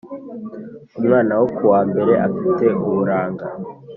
umwana 0.99 1.33
wo 1.39 1.47
kuwa 1.55 1.79
mbere 1.89 2.13
afite 2.27 2.65
uburanga 2.87 3.45